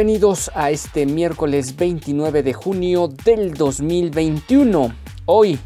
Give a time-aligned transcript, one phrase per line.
[0.00, 4.94] Bienvenidos a este miércoles 29 de junio del 2021.
[5.26, 5.58] Hoy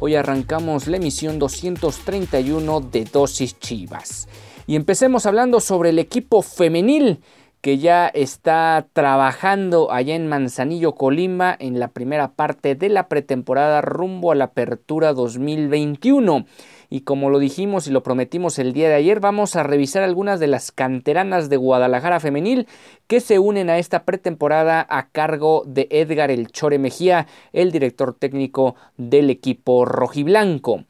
[0.00, 4.28] Hoy arrancamos la emisión 231 de Dosis Chivas.
[4.68, 7.20] Y empecemos hablando sobre el equipo femenil
[7.60, 13.80] que ya está trabajando allá en Manzanillo, Colima, en la primera parte de la pretemporada
[13.80, 16.46] rumbo a la apertura 2021.
[16.90, 20.40] Y como lo dijimos y lo prometimos el día de ayer, vamos a revisar algunas
[20.40, 22.66] de las canteranas de Guadalajara femenil
[23.06, 28.14] que se unen a esta pretemporada a cargo de Edgar El Chore Mejía, el director
[28.14, 30.84] técnico del equipo rojiblanco.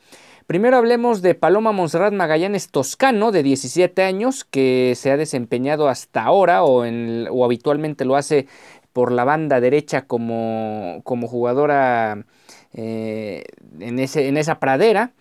[0.46, 6.22] Primero hablemos de Paloma Monserrat Magallanes Toscano, de 17 años, que se ha desempeñado hasta
[6.22, 8.46] ahora o, habitualmente lo hace
[8.94, 12.24] por la banda derecha como, jugadora
[12.72, 13.44] eh,
[13.78, 15.12] en esa pradera.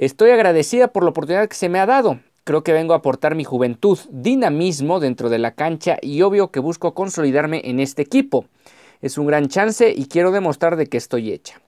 [0.00, 2.20] Estoy agradecida por la oportunidad que se me ha dado.
[2.44, 6.58] Creo que vengo a aportar mi juventud, dinamismo dentro de la cancha y obvio que
[6.58, 8.46] busco consolidarme en este equipo.
[9.02, 11.60] Es un gran chance y quiero demostrar de que estoy hecha.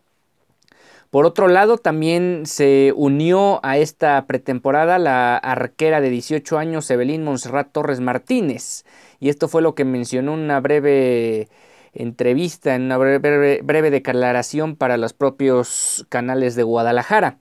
[1.11, 7.25] Por otro lado, también se unió a esta pretemporada la arquera de 18 años, Evelyn
[7.25, 8.87] Monserrat Torres Martínez.
[9.21, 11.49] Y esto fue lo que mencionó en una breve
[11.93, 17.37] entrevista, en una breve, breve declaración para los propios canales de Guadalajara.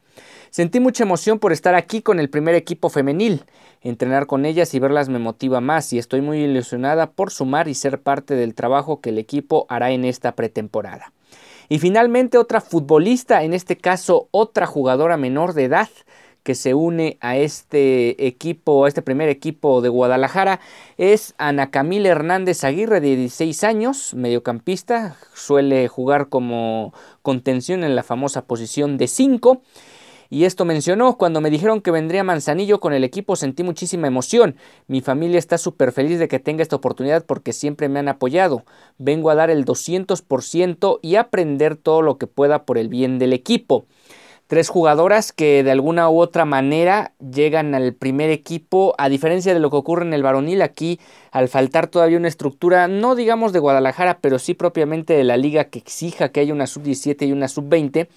[0.52, 3.46] Sentí mucha emoción por estar aquí con el primer equipo femenil.
[3.82, 7.74] Entrenar con ellas y verlas me motiva más y estoy muy ilusionada por sumar y
[7.74, 11.14] ser parte del trabajo que el equipo hará en esta pretemporada.
[11.70, 15.88] Y finalmente otra futbolista, en este caso otra jugadora menor de edad,
[16.44, 20.60] que se une a este equipo, a este primer equipo de Guadalajara,
[20.98, 28.04] es Ana Camila Hernández Aguirre, de 16 años, mediocampista, suele jugar como contención en la
[28.04, 29.62] famosa posición de 5
[30.31, 34.56] y esto mencionó, cuando me dijeron que vendría Manzanillo con el equipo sentí muchísima emoción.
[34.88, 38.64] Mi familia está súper feliz de que tenga esta oportunidad porque siempre me han apoyado.
[38.97, 43.34] Vengo a dar el 200% y aprender todo lo que pueda por el bien del
[43.34, 43.88] equipo.
[44.47, 49.59] Tres jugadoras que de alguna u otra manera llegan al primer equipo, a diferencia de
[49.59, 51.00] lo que ocurre en el varonil, aquí
[51.31, 55.66] al faltar todavía una estructura, no digamos de Guadalajara, pero sí propiamente de la liga
[55.66, 58.08] que exija que haya una sub-17 y una sub-20,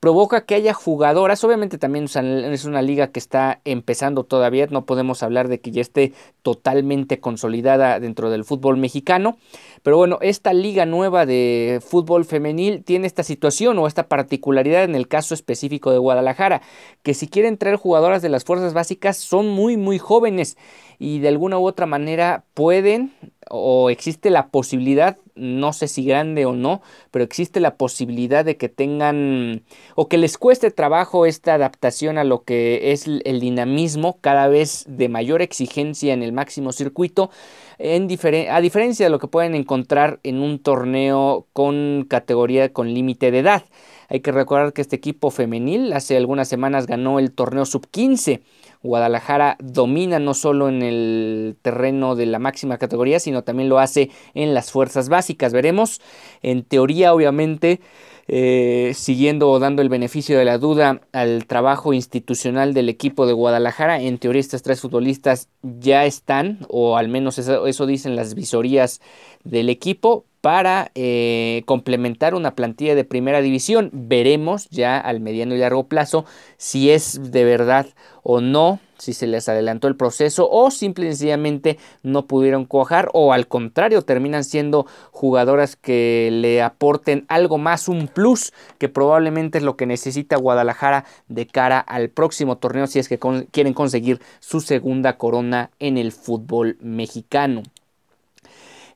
[0.00, 5.22] provoca que haya jugadoras, obviamente también es una liga que está empezando todavía, no podemos
[5.22, 6.12] hablar de que ya esté
[6.42, 9.38] totalmente consolidada dentro del fútbol mexicano,
[9.82, 14.94] pero bueno, esta liga nueva de fútbol femenil tiene esta situación o esta particularidad en
[14.94, 16.62] el caso específico de Guadalajara,
[17.02, 20.56] que si quieren traer jugadoras de las fuerzas básicas son muy muy jóvenes
[20.98, 23.12] y de alguna u otra manera pueden
[23.50, 28.56] o existe la posibilidad, no sé si grande o no, pero existe la posibilidad de
[28.56, 29.62] que tengan
[29.94, 34.84] o que les cueste trabajo esta adaptación a lo que es el dinamismo cada vez
[34.88, 37.30] de mayor exigencia en el máximo circuito,
[37.78, 38.08] en
[38.50, 43.40] a diferencia de lo que pueden encontrar en un torneo con categoría con límite de
[43.40, 43.64] edad.
[44.08, 48.42] Hay que recordar que este equipo femenil hace algunas semanas ganó el torneo sub 15
[48.84, 54.10] Guadalajara domina no solo en el terreno de la máxima categoría, sino también lo hace
[54.34, 55.54] en las fuerzas básicas.
[55.54, 56.02] Veremos,
[56.42, 57.80] en teoría, obviamente,
[58.28, 63.32] eh, siguiendo o dando el beneficio de la duda al trabajo institucional del equipo de
[63.32, 68.34] Guadalajara, en teoría estas tres futbolistas ya están, o al menos eso, eso dicen las
[68.34, 69.00] visorías
[69.44, 73.88] del equipo, para eh, complementar una plantilla de primera división.
[73.94, 76.26] Veremos ya al mediano y largo plazo
[76.58, 77.86] si es de verdad
[78.22, 83.08] o no, si se les adelantó el proceso o simple y sencillamente no pudieron cuajar
[83.14, 89.56] o al contrario terminan siendo jugadoras que le aporten algo más, un plus que probablemente
[89.56, 93.18] es lo que necesita Guadalajara de cara al próximo torneo si es que
[93.50, 97.62] quieren conseguir su segunda corona en el fútbol mexicano.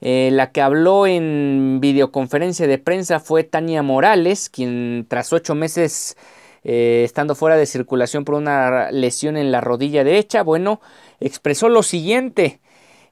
[0.01, 6.17] Eh, la que habló en videoconferencia de prensa fue Tania Morales, quien tras ocho meses
[6.65, 10.81] eh, estando fuera de circulación por una lesión en la rodilla derecha, bueno,
[11.21, 12.61] expresó lo siguiente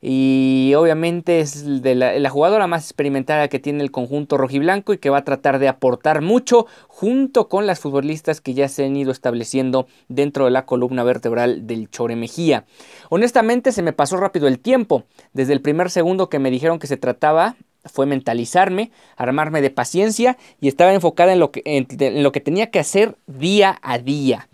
[0.01, 5.11] y obviamente es de la, jugadora más experimentada que tiene el conjunto rojiblanco y que
[5.11, 9.11] va a tratar de aportar mucho junto con las futbolistas que ya se han ido
[9.11, 12.65] estableciendo dentro de la columna vertebral del Chore Mejía.
[13.09, 16.87] Honestamente se me pasó rápido el tiempo, desde el primer segundo que me dijeron que
[16.87, 22.33] se trataba fue mentalizarme, armarme de paciencia y estaba enfocada en lo que, en lo
[22.33, 24.49] que tenía que hacer día a día.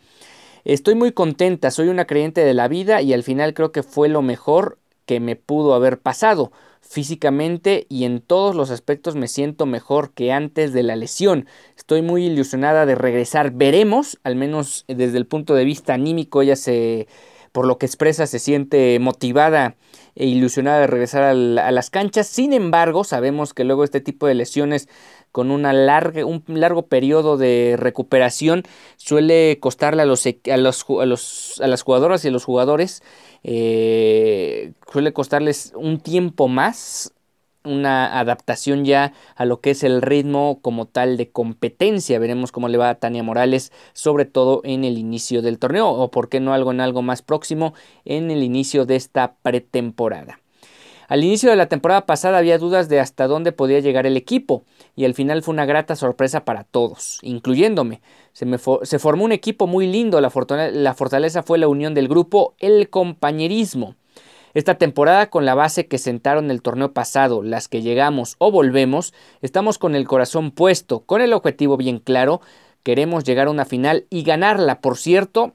[0.64, 4.08] Estoy muy contenta, soy una creyente de la vida y al final creo que fue
[4.08, 6.52] lo mejor que me pudo haber pasado.
[6.80, 11.46] Físicamente y en todos los aspectos me siento mejor que antes de la lesión.
[11.76, 13.52] Estoy muy ilusionada de regresar.
[13.52, 17.06] Veremos, al menos desde el punto de vista anímico, ella se,
[17.52, 19.76] por lo que expresa, se siente motivada
[20.14, 22.26] e ilusionada de regresar a, las canchas.
[22.26, 24.88] Sin embargo, sabemos que luego este tipo de lesiones
[25.30, 28.64] con una larga, un largo periodo de recuperación
[28.96, 33.02] suele costarle a, los, a, los, a, los, a las jugadoras y a los jugadores
[33.44, 37.12] eh, suele costarles un tiempo más
[37.64, 42.18] una adaptación ya a lo que es el ritmo como tal de competencia.
[42.18, 46.10] Veremos cómo le va a Tania Morales, sobre todo en el inicio del torneo, o
[46.10, 47.74] por qué no algo en algo más próximo
[48.04, 50.41] en el inicio de esta pretemporada.
[51.12, 54.64] Al inicio de la temporada pasada había dudas de hasta dónde podía llegar el equipo
[54.96, 58.00] y al final fue una grata sorpresa para todos, incluyéndome.
[58.32, 60.30] Se, formó un equipo muy lindo, la,
[60.70, 63.94] la fortaleza fue la unión del grupo, el compañerismo.
[64.54, 69.12] Esta temporada con la base que sentaron el torneo pasado, las que llegamos o volvemos,
[69.42, 72.40] estamos con el corazón puesto, con el objetivo bien claro,
[72.84, 74.80] queremos llegar a una final y ganarla.
[74.80, 75.52] Por cierto,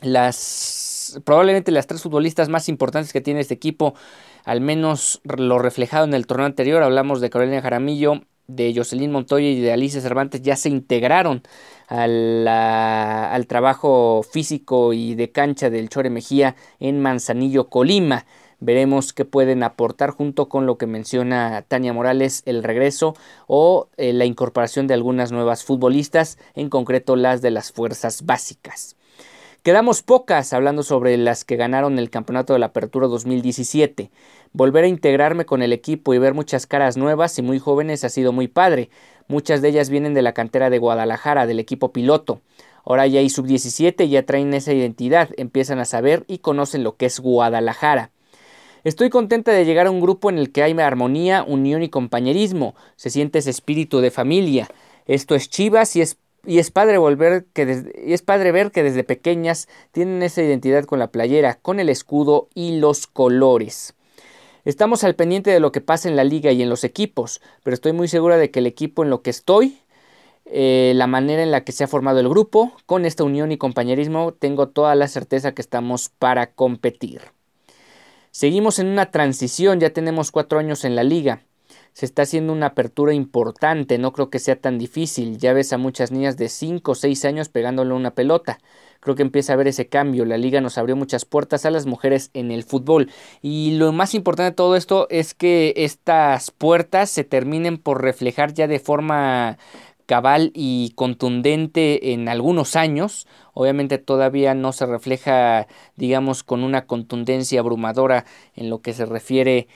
[0.00, 3.94] las probablemente las tres futbolistas más importantes que tiene este equipo
[4.48, 9.46] al menos lo reflejado en el torneo anterior, hablamos de Carolina Jaramillo, de Jocelyn Montoya
[9.46, 11.42] y de Alicia Cervantes ya se integraron
[11.86, 18.24] al, trabajo físico y de cancha del Chore Mejía en Manzanillo, Colima.
[18.58, 23.14] Veremos qué pueden aportar junto con lo que menciona Tania Morales, el regreso
[23.48, 28.97] o eh, la incorporación de algunas nuevas futbolistas, en concreto las de las fuerzas básicas.
[29.64, 34.10] Quedamos pocas hablando sobre las que ganaron el campeonato de la Apertura 2017.
[34.52, 38.08] Volver a integrarme con el equipo y ver muchas caras nuevas y muy jóvenes ha
[38.08, 38.88] sido muy padre.
[39.26, 42.40] Muchas de ellas vienen de la cantera de Guadalajara, del equipo piloto.
[42.84, 46.96] Ahora ya hay sub-17 y ya traen esa identidad, empiezan a saber y conocen lo
[46.96, 48.12] que es Guadalajara.
[48.84, 52.76] Estoy contenta de llegar a un grupo en el que hay armonía, unión y compañerismo.
[52.94, 54.68] Se siente ese espíritu de familia.
[55.06, 56.16] Esto es Chivas y es,
[56.48, 60.84] y es padre volver que y es padre ver que desde pequeñas tienen esa identidad
[60.84, 63.94] con la playera, con el escudo y los colores.
[64.64, 67.74] Estamos al pendiente de lo que pasa en la liga y en los equipos, pero
[67.74, 69.78] estoy muy segura de que el equipo en lo que estoy,
[70.46, 73.58] eh, la manera en la que se ha formado el grupo, con esta unión y
[73.58, 77.20] compañerismo, tengo toda la certeza que estamos para competir.
[78.30, 81.42] Seguimos en una transición, ya tenemos cuatro años en la liga.
[81.98, 85.36] Se está haciendo una apertura importante, no creo que sea tan difícil.
[85.38, 88.60] Ya ves a muchas niñas de 5 o 6 años pegándole una pelota
[89.00, 90.24] creo que empieza a haber ese cambio.
[90.24, 93.10] La liga nos abrió muchas puertas a las mujeres en el fútbol.
[93.42, 98.54] Y lo más importante de todo esto es que estas puertas se terminen por reflejar
[98.54, 99.58] ya de forma
[100.06, 103.26] cabal y contundente en algunos años.
[103.54, 109.68] Obviamente todavía no se refleja, digamos, con una contundencia abrumadora en lo que se refiere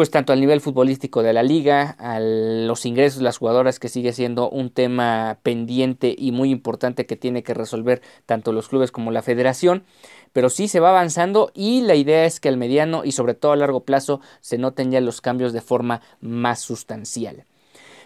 [0.00, 3.90] pues tanto al nivel futbolístico de la liga, a los ingresos de las jugadoras que
[3.90, 8.92] sigue siendo un tema pendiente y muy importante que tiene que resolver tanto los clubes
[8.92, 9.84] como la federación,
[10.32, 13.52] pero sí se va avanzando y la idea es que al mediano y sobre todo
[13.52, 17.44] a largo plazo se noten ya los cambios de forma más sustancial.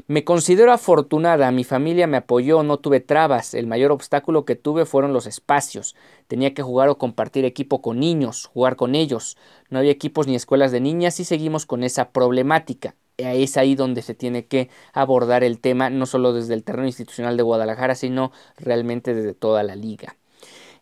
[0.07, 4.85] Me considero afortunada, mi familia me apoyó, no tuve trabas, el mayor obstáculo que tuve
[4.87, 5.95] fueron los espacios.
[6.27, 9.37] Tenía que jugar o compartir equipo con niños, jugar con ellos.
[9.71, 12.95] No había equipos ni escuelas de niñas y seguimos con esa problemática.
[13.17, 17.37] Es ahí donde se tiene que abordar el tema, no solo desde el terreno institucional
[17.37, 20.17] de Guadalajara, sino realmente desde toda la liga.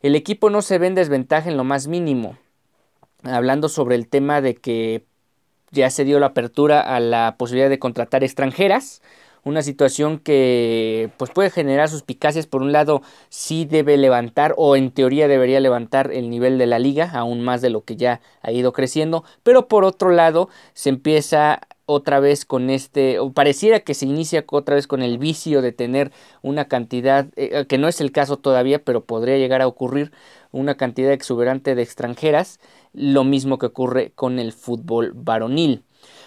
[0.00, 2.38] El equipo no se ve en desventaja en lo más mínimo.
[3.22, 5.04] Hablando sobre el tema de que
[5.72, 9.02] ya se dio la apertura a la posibilidad de contratar extranjeras,
[9.44, 12.46] una situación que pues puede generar suspicacias.
[12.46, 16.78] Por un lado sí debe levantar o en teoría debería levantar el nivel de la
[16.78, 19.24] liga aún más de lo que ya ha ido creciendo.
[19.42, 24.44] Pero por otro lado se empieza otra vez con este, o pareciera que se inicia
[24.48, 28.36] otra vez con el vicio de tener una cantidad, eh, que no es el caso
[28.36, 30.12] todavía, pero podría llegar a ocurrir,
[30.52, 32.60] una cantidad exuberante de extranjeras,
[32.92, 35.84] lo mismo que ocurre con el fútbol varonil.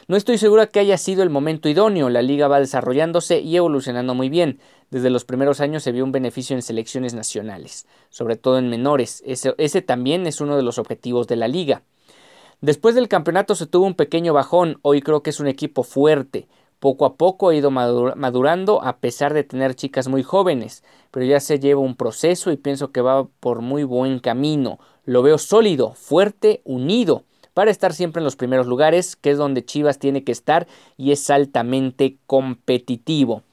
[0.08, 4.14] No estoy segura que haya sido el momento idóneo, la liga va desarrollándose y evolucionando
[4.14, 4.60] muy bien.
[4.92, 9.24] desde los primeros años se vio un beneficio en selecciones nacionales, sobre todo en menores.
[9.26, 11.82] Ese, ese también es uno de los objetivos de la liga.
[12.62, 16.48] Después del campeonato se tuvo un pequeño bajón, hoy creo que es un equipo fuerte,
[16.80, 21.40] poco a poco ha ido madurando a pesar de tener chicas muy jóvenes, pero ya
[21.40, 24.80] se lleva un proceso y pienso que va por muy buen camino.
[25.06, 29.64] Lo veo sólido, fuerte, unido para estar siempre en los primeros lugares, que es donde
[29.64, 33.44] Chivas tiene que estar y es altamente competitivo.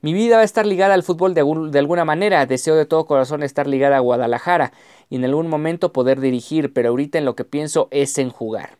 [0.00, 2.44] Mi vida va a estar ligada al fútbol de, alguna manera.
[2.44, 4.72] Deseo de todo corazón estar ligada a Guadalajara
[5.08, 8.78] y en algún momento poder dirigir, pero ahorita en lo que pienso es en jugar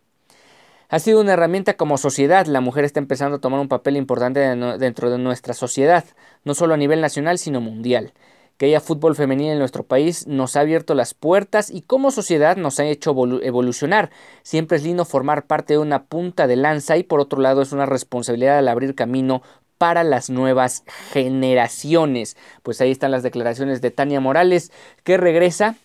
[0.88, 2.46] ha sido una herramienta como sociedad.
[2.46, 4.40] La mujer está empezando a tomar un papel importante
[4.78, 6.04] dentro de nuestra sociedad,
[6.44, 8.12] no solo a nivel nacional, sino mundial.
[8.56, 12.56] Que haya fútbol femenino en nuestro país nos ha abierto las puertas y como sociedad
[12.56, 14.10] nos ha hecho evolucionar.
[14.42, 17.72] Siempre es lindo formar parte de una punta de lanza y por otro lado es
[17.72, 19.42] una responsabilidad al abrir camino
[19.78, 22.36] para las nuevas generaciones.
[22.62, 24.72] Pues ahí están las declaraciones de Tania Morales
[25.04, 25.76] que regresa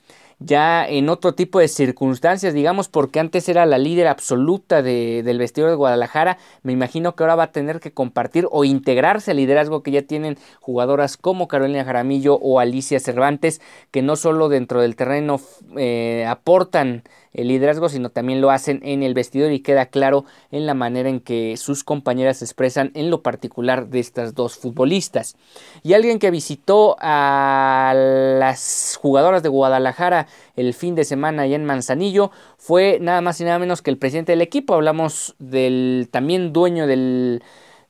[0.44, 5.70] ya en otro tipo de circunstancias, digamos, porque antes era la líder absoluta del vestidor
[5.70, 9.84] de Guadalajara, me imagino que ahora va a tener que compartir o integrarse al liderazgo
[9.84, 14.96] que ya tienen jugadoras como Carolina Jaramillo o Alicia Cervantes, que no solo dentro del
[14.96, 15.40] terreno
[15.78, 20.66] eh, aportan el liderazgo, sino también lo hacen en el vestidor y queda claro en
[20.66, 25.36] la manera en que sus compañeras se expresan en lo particular de estas dos futbolistas.
[25.84, 31.66] Y alguien que visitó a las jugadoras de Guadalajara el fin de semana allá en
[31.66, 34.74] Manzanillo fue nada más y nada menos que el presidente del equipo.
[34.74, 37.42] Hablamos del también dueño del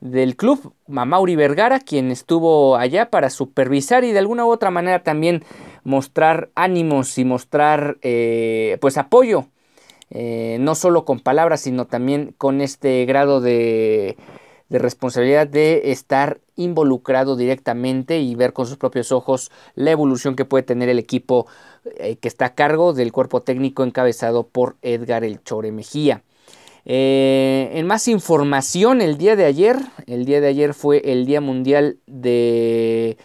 [0.01, 5.03] del club, Mamauri Vergara, quien estuvo allá para supervisar y de alguna u otra manera
[5.03, 5.43] también
[5.83, 9.47] mostrar ánimos y mostrar eh, pues apoyo,
[10.09, 14.17] eh, no solo con palabras, sino también con este grado de,
[14.69, 20.45] de responsabilidad de estar involucrado directamente y ver con sus propios ojos la evolución que
[20.45, 21.47] puede tener el equipo
[21.97, 26.23] eh, que está a cargo del cuerpo técnico encabezado por Edgar El Chore Mejía.
[26.83, 32.00] en más información, el día de ayer, el día de ayer fue el Día Mundial
[32.07, 33.17] de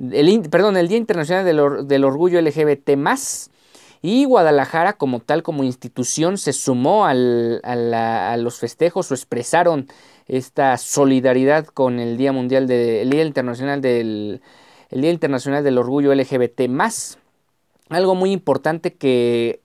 [0.00, 1.44] el, perdón, el Día Internacional
[1.86, 2.90] del, Orgullo LGBT
[4.02, 9.88] y Guadalajara como tal, como institución, se sumó a, los festejos o expresaron
[10.26, 14.40] esta solidaridad con el Día Mundial de, Día Internacional del
[14.90, 16.62] el Día Internacional del Orgullo LGBT
[17.90, 19.60] Algo muy importante que,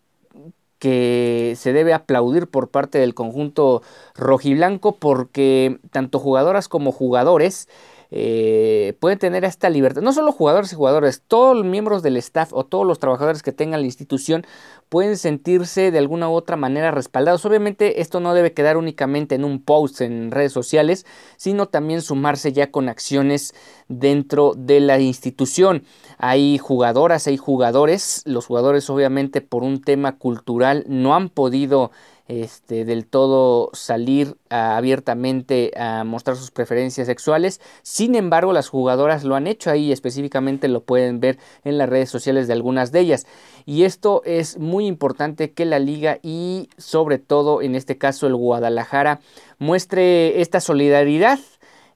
[0.77, 3.81] que se debe aplaudir por parte del conjunto
[4.13, 7.67] rojiblanco porque tanto jugadoras como jugadores
[8.11, 10.01] eh, pueden tener esta libertad.
[10.01, 13.51] No solo jugadores y jugadores, todos los miembros del staff o todos los trabajadores que
[13.51, 14.45] tengan la institución
[14.89, 17.45] pueden sentirse de alguna u otra manera respaldados.
[17.45, 21.05] Obviamente esto no debe quedar únicamente en un post en redes sociales,
[21.37, 23.53] sino también sumarse ya con acciones
[23.87, 25.83] dentro de la institución.
[26.17, 31.91] Hay jugadoras, hay jugadores, los jugadores obviamente por un tema cultural no han podido
[32.27, 37.61] este, del todo salir abiertamente a mostrar sus preferencias sexuales.
[37.83, 42.09] Sin embargo, las jugadoras lo han hecho ahí, específicamente lo pueden ver en las redes
[42.09, 43.27] sociales de algunas de ellas.
[43.65, 48.35] Y esto es muy importante que la liga y sobre todo en este caso el
[48.35, 49.19] Guadalajara
[49.59, 51.39] muestre esta solidaridad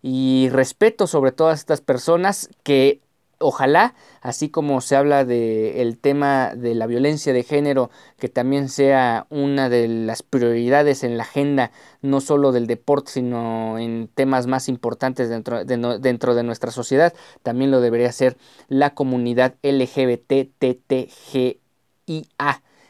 [0.02, 3.02] y respeto sobre todas estas personas que
[3.40, 9.26] ojalá, así como se habla del tema de la violencia de género, que también sea
[9.30, 14.70] una de las prioridades en la agenda, no solo del deporte, sino en temas más
[14.70, 21.60] importantes dentro de, nuestra sociedad, también lo debería ser la comunidad LGBTTGIA.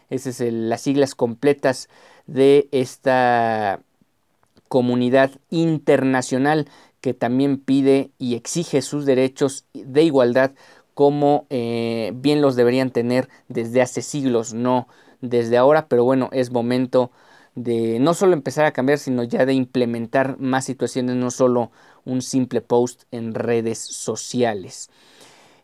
[0.09, 1.87] Esas son las siglas completas
[2.25, 3.81] de esta
[4.67, 6.67] comunidad internacional
[7.01, 10.51] que también pide y exige sus derechos de igualdad
[10.93, 14.87] como eh, bien los deberían tener desde hace siglos, no
[15.21, 17.11] desde ahora, pero bueno, es momento
[17.55, 21.71] de no solo empezar a cambiar, sino ya de implementar más situaciones, no solo
[22.05, 24.89] un simple post en redes sociales.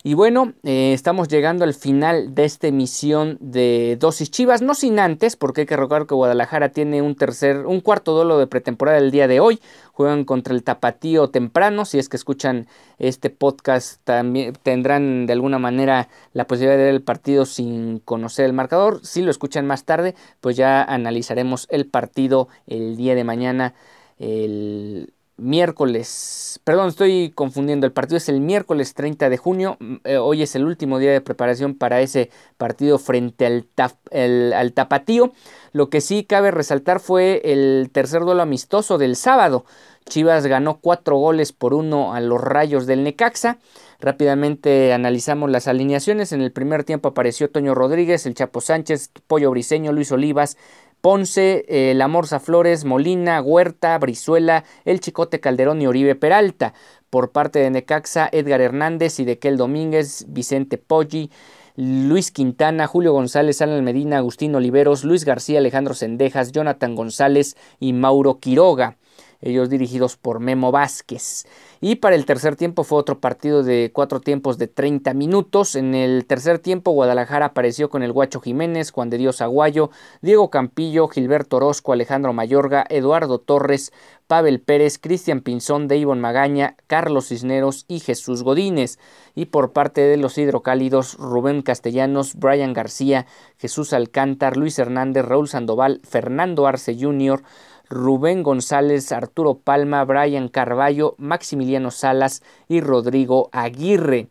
[0.08, 5.00] Y bueno, eh, estamos llegando al final de esta emisión de Dosis Chivas, no sin
[5.00, 9.00] antes, porque hay que recordar que Guadalajara tiene un tercer, un cuarto duelo de pretemporada
[9.00, 9.60] el día de hoy.
[9.94, 11.86] Juegan contra el Tapatío temprano.
[11.86, 12.68] Si es que escuchan
[13.00, 18.46] este podcast, también tendrán de alguna manera la posibilidad de ver el partido sin conocer
[18.46, 19.04] el marcador.
[19.04, 23.74] Si lo escuchan más tarde, pues ya analizaremos el partido el día de mañana.
[24.20, 30.42] El miércoles, perdón, estoy confundiendo, el partido es el miércoles 30 de junio, eh, hoy
[30.42, 35.34] es el último día de preparación para ese partido frente al, al Tapatío.
[35.74, 39.66] Lo que sí cabe resaltar fue el tercer duelo amistoso del sábado.
[40.08, 43.58] Chivas ganó cuatro goles por uno a los rayos del Necaxa.
[44.00, 46.32] Rápidamente analizamos las alineaciones.
[46.32, 50.58] En el primer tiempo apareció Toño Rodríguez, el Chapo Sánchez, Pollo Briseño, Luis Olivas,
[51.06, 56.74] Ponce, eh, La Morza Flores, Molina, Huerta, Brizuela, El Chicote Calderón y Oribe Peralta.
[57.12, 61.30] Por parte de Necaxa, Edgar Hernández y Dequel Domínguez, Vicente Poggi,
[61.76, 67.94] Luis Quintana, Julio González, Alan Medina, Agustín Oliveros, Luis García, Alejandro Sendejas, Jonathan González y
[67.94, 68.98] Mauro Quiroga
[69.42, 71.46] ellos dirigidos por Memo Vázquez.
[71.82, 75.76] Y para el tercer tiempo fue otro partido de cuatro tiempos de 30 minutos.
[75.76, 80.50] En el tercer tiempo Guadalajara apareció con el Guacho Jiménez, Juan de Dios Aguayo, Diego
[80.50, 83.92] Campillo, Gilberto Orozco, Alejandro Mayorga, Eduardo Torres,
[84.28, 88.98] Pavel Pérez, Cristian Pinzón, Deivon Magaña, Carlos Cisneros y Jesús Godínez.
[89.36, 93.28] Y por parte de los hidrocálidos, Rubén Castellanos, Brian García,
[93.58, 97.44] Jesús Alcántar, Luis Hernández, Raúl Sandoval, Fernando Arce Jr.,
[97.90, 104.28] Rubén González, Arturo Palma, Brian Carballo, Maximiliano Salas y Rodrigo Aguirre.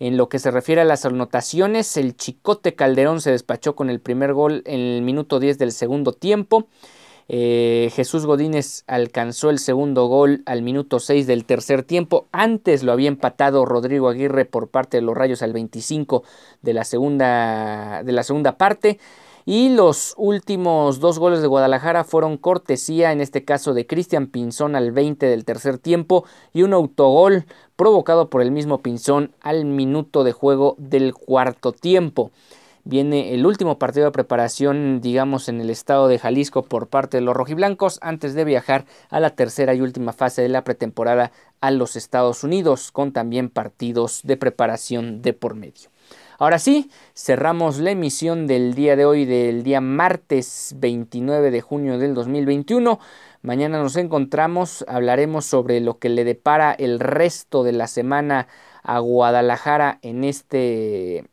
[0.00, 4.00] En lo que se refiere a las anotaciones, el Chicote Calderón se despachó con el
[4.00, 6.68] primer gol en el minuto 10 del segundo tiempo.
[7.30, 12.26] Eh, Jesús Godínez alcanzó el segundo gol al minuto 6 del tercer tiempo.
[12.32, 16.22] Antes lo había empatado Rodrigo Aguirre por parte de los Rayos al 25
[16.62, 18.98] de la segunda, de la segunda parte.
[19.50, 24.76] Y los últimos dos goles de Guadalajara fueron cortesía, en este caso de Cristian Pinzón
[24.76, 30.22] al 20 del tercer tiempo y un autogol provocado por el mismo Pinzón al minuto
[30.22, 32.30] de juego del cuarto tiempo.
[32.84, 37.22] Viene el último partido de preparación, digamos, en el estado de Jalisco por parte de
[37.22, 41.70] los rojiblancos antes de viajar a la tercera y última fase de la pretemporada a
[41.70, 45.88] los Estados Unidos, con también partidos de preparación de por medio.
[46.40, 51.98] Ahora sí, cerramos la emisión del día de hoy, del día martes 29 de junio
[51.98, 53.00] del 2021.
[53.42, 58.46] Mañana nos encontramos, hablaremos sobre lo que le depara el resto de la semana
[58.84, 61.24] a Guadalajara en este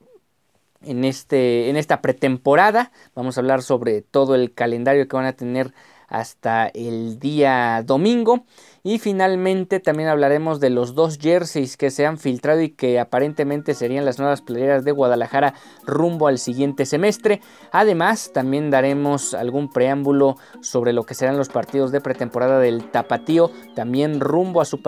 [0.82, 2.92] en, este, en esta pretemporada.
[3.14, 5.72] Vamos a hablar sobre todo el calendario que van a tener
[6.16, 8.46] hasta el día domingo.
[8.84, 13.74] Y finalmente también hablaremos de los dos jerseys que se han filtrado y que aparentemente
[13.74, 17.42] serían las nuevas playeras de Guadalajara rumbo al siguiente semestre.
[17.72, 23.52] Además, también daremos algún preámbulo sobre lo que serán los partidos de pretemporada del Tapatío,
[23.76, 24.80] también rumbo a su,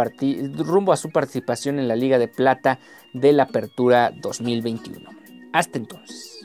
[0.57, 2.79] rumbo a su participación en la Liga de Plata
[3.13, 5.09] de la Apertura 2021.
[5.51, 6.36] Hasta entonces.